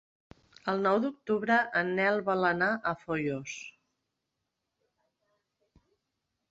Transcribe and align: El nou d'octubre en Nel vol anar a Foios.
El 0.71 0.79
nou 0.85 0.95
d'octubre 1.03 1.57
en 1.81 1.91
Nel 1.99 2.17
vol 2.31 2.47
anar 2.49 2.71
a 2.73 2.95
Foios. 3.03 3.59